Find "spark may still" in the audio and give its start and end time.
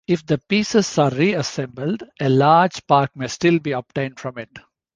2.73-3.59